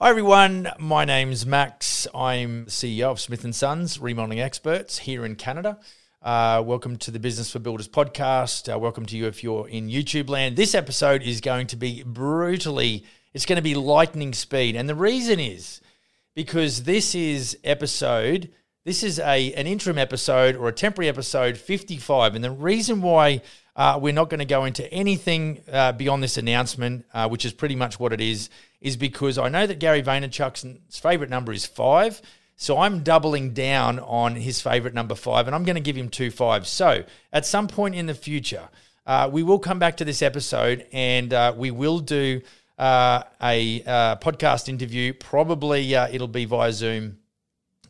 Hi 0.00 0.10
everyone, 0.10 0.68
my 0.78 1.04
name's 1.04 1.44
Max. 1.44 2.06
I'm 2.14 2.66
CEO 2.66 3.10
of 3.10 3.18
Smith 3.18 3.42
and 3.42 3.52
Sons 3.52 3.98
Remodeling 3.98 4.38
Experts 4.38 4.98
here 4.98 5.26
in 5.26 5.34
Canada. 5.34 5.80
Uh, 6.22 6.62
welcome 6.64 6.96
to 6.98 7.10
the 7.10 7.18
Business 7.18 7.50
for 7.50 7.58
Builders 7.58 7.88
podcast. 7.88 8.72
Uh, 8.72 8.78
welcome 8.78 9.06
to 9.06 9.16
you 9.16 9.26
if 9.26 9.42
you're 9.42 9.68
in 9.68 9.88
YouTube 9.88 10.28
land. 10.28 10.54
This 10.54 10.76
episode 10.76 11.24
is 11.24 11.40
going 11.40 11.66
to 11.66 11.76
be 11.76 12.04
brutally, 12.04 13.06
it's 13.34 13.44
going 13.44 13.56
to 13.56 13.60
be 13.62 13.74
lightning 13.74 14.32
speed, 14.34 14.76
and 14.76 14.88
the 14.88 14.94
reason 14.94 15.40
is 15.40 15.80
because 16.36 16.84
this 16.84 17.16
is 17.16 17.58
episode. 17.64 18.52
This 18.84 19.02
is 19.02 19.18
a 19.18 19.52
an 19.54 19.66
interim 19.66 19.98
episode 19.98 20.54
or 20.54 20.68
a 20.68 20.72
temporary 20.72 21.08
episode 21.08 21.56
55, 21.56 22.36
and 22.36 22.44
the 22.44 22.52
reason 22.52 23.02
why 23.02 23.42
uh, 23.78 23.96
we're 23.96 24.12
not 24.12 24.28
going 24.28 24.40
to 24.40 24.44
go 24.44 24.64
into 24.64 24.92
anything 24.92 25.62
uh, 25.72 25.92
beyond 25.92 26.20
this 26.20 26.36
announcement, 26.36 27.06
uh, 27.14 27.28
which 27.28 27.44
is 27.44 27.52
pretty 27.52 27.76
much 27.76 28.00
what 28.00 28.12
it 28.12 28.20
is, 28.20 28.50
is 28.80 28.96
because 28.96 29.38
I 29.38 29.48
know 29.48 29.68
that 29.68 29.78
Gary 29.78 30.02
Vaynerchuk's 30.02 30.98
favorite 30.98 31.30
number 31.30 31.52
is 31.52 31.64
five. 31.64 32.20
So 32.56 32.78
I'm 32.78 33.04
doubling 33.04 33.54
down 33.54 34.00
on 34.00 34.34
his 34.34 34.60
favorite 34.60 34.94
number 34.94 35.14
five, 35.14 35.46
and 35.46 35.54
I'm 35.54 35.62
going 35.62 35.76
to 35.76 35.80
give 35.80 35.94
him 35.94 36.08
two 36.08 36.32
fives. 36.32 36.68
So 36.68 37.04
at 37.32 37.46
some 37.46 37.68
point 37.68 37.94
in 37.94 38.06
the 38.06 38.14
future, 38.14 38.68
uh, 39.06 39.30
we 39.32 39.44
will 39.44 39.60
come 39.60 39.78
back 39.78 39.98
to 39.98 40.04
this 40.04 40.22
episode 40.22 40.84
and 40.92 41.32
uh, 41.32 41.54
we 41.56 41.70
will 41.70 42.00
do 42.00 42.42
uh, 42.80 43.22
a 43.40 43.80
podcast 44.20 44.68
interview. 44.68 45.12
Probably 45.12 45.94
it'll 45.94 46.26
be 46.26 46.46
via 46.46 46.72
Zoom, 46.72 47.18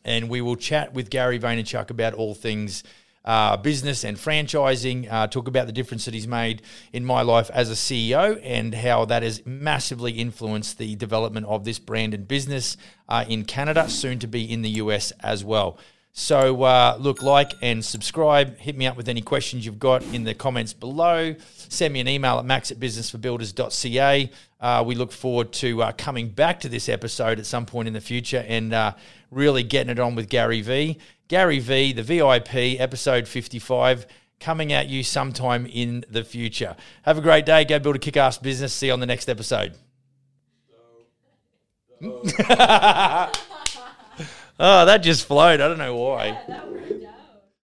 and 0.05 0.29
we 0.29 0.41
will 0.41 0.55
chat 0.55 0.93
with 0.93 1.09
Gary 1.09 1.39
Vaynerchuk 1.39 1.89
about 1.89 2.13
all 2.13 2.35
things 2.35 2.83
uh, 3.25 3.57
business 3.57 4.03
and 4.03 4.17
franchising, 4.17 5.11
uh, 5.11 5.27
talk 5.27 5.47
about 5.47 5.67
the 5.67 5.73
difference 5.73 6.05
that 6.05 6.13
he's 6.13 6.27
made 6.27 6.61
in 6.93 7.05
my 7.05 7.21
life 7.21 7.49
as 7.53 7.69
a 7.69 7.73
CEO 7.73 8.39
and 8.43 8.73
how 8.73 9.05
that 9.05 9.23
has 9.23 9.45
massively 9.45 10.13
influenced 10.13 10.77
the 10.77 10.95
development 10.95 11.45
of 11.45 11.65
this 11.65 11.79
brand 11.79 12.13
and 12.13 12.27
business 12.27 12.77
uh, 13.07 13.25
in 13.27 13.43
Canada, 13.43 13.89
soon 13.89 14.19
to 14.19 14.27
be 14.27 14.49
in 14.51 14.61
the 14.61 14.69
US 14.69 15.11
as 15.19 15.43
well. 15.43 15.77
So, 16.11 16.63
uh, 16.63 16.97
look, 16.99 17.21
like 17.21 17.53
and 17.61 17.83
subscribe. 17.83 18.57
Hit 18.57 18.75
me 18.75 18.87
up 18.87 18.97
with 18.97 19.07
any 19.07 19.21
questions 19.21 19.65
you've 19.65 19.79
got 19.79 20.03
in 20.13 20.23
the 20.23 20.33
comments 20.33 20.73
below. 20.73 21.35
Send 21.55 21.93
me 21.93 21.99
an 21.99 22.07
email 22.07 22.39
at 22.39 22.45
max 22.45 22.71
at 22.71 22.79
businessforbuilders.ca. 22.79 24.31
Uh, 24.59 24.83
we 24.85 24.95
look 24.95 25.11
forward 25.11 25.53
to 25.53 25.81
uh, 25.83 25.91
coming 25.93 26.29
back 26.29 26.59
to 26.61 26.69
this 26.69 26.89
episode 26.89 27.39
at 27.39 27.45
some 27.45 27.65
point 27.65 27.87
in 27.87 27.93
the 27.93 28.01
future 28.01 28.43
and 28.47 28.73
uh, 28.73 28.93
really 29.31 29.63
getting 29.63 29.91
it 29.91 29.99
on 29.99 30.15
with 30.15 30.29
Gary 30.29 30.61
V. 30.61 30.97
Gary 31.29 31.59
V, 31.59 31.93
the 31.93 32.03
VIP, 32.03 32.81
episode 32.81 33.27
55, 33.27 34.07
coming 34.39 34.73
at 34.73 34.87
you 34.87 35.03
sometime 35.03 35.67
in 35.67 36.03
the 36.09 36.23
future. 36.23 36.75
Have 37.03 37.17
a 37.17 37.21
great 37.21 37.45
day. 37.45 37.63
Go 37.65 37.77
build 37.79 37.95
a 37.95 37.99
kick 37.99 38.17
ass 38.17 38.37
business. 38.37 38.73
See 38.73 38.87
you 38.87 38.93
on 38.93 38.99
the 38.99 39.05
next 39.05 39.29
episode. 39.29 39.75
oh, 44.59 44.85
that 44.85 44.97
just 44.97 45.25
flowed. 45.25 45.61
I 45.61 45.67
don't 45.67 45.77
know 45.77 45.95
why. 45.95 46.39